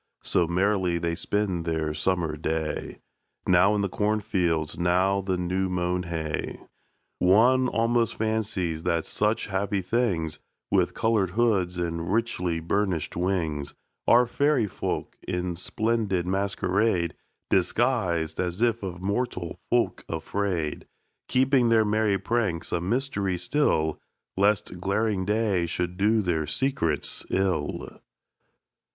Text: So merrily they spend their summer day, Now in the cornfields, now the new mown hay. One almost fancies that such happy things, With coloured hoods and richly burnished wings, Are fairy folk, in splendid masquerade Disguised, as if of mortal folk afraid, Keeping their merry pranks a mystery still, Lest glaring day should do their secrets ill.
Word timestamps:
So 0.23 0.47
merrily 0.47 0.97
they 0.97 1.13
spend 1.13 1.63
their 1.63 1.93
summer 1.93 2.35
day, 2.35 3.01
Now 3.45 3.75
in 3.75 3.81
the 3.81 3.87
cornfields, 3.87 4.79
now 4.79 5.21
the 5.21 5.37
new 5.37 5.69
mown 5.69 6.01
hay. 6.05 6.59
One 7.19 7.67
almost 7.67 8.15
fancies 8.15 8.81
that 8.81 9.05
such 9.05 9.45
happy 9.45 9.83
things, 9.83 10.39
With 10.71 10.95
coloured 10.95 11.29
hoods 11.29 11.77
and 11.77 12.11
richly 12.11 12.59
burnished 12.59 13.15
wings, 13.15 13.75
Are 14.07 14.25
fairy 14.25 14.65
folk, 14.65 15.17
in 15.27 15.55
splendid 15.55 16.25
masquerade 16.25 17.13
Disguised, 17.51 18.39
as 18.39 18.59
if 18.59 18.81
of 18.81 19.03
mortal 19.03 19.59
folk 19.69 20.03
afraid, 20.09 20.87
Keeping 21.27 21.69
their 21.69 21.85
merry 21.85 22.17
pranks 22.17 22.71
a 22.71 22.81
mystery 22.81 23.37
still, 23.37 24.01
Lest 24.35 24.79
glaring 24.79 25.25
day 25.25 25.67
should 25.67 25.95
do 25.95 26.23
their 26.23 26.47
secrets 26.47 27.23
ill. 27.29 28.01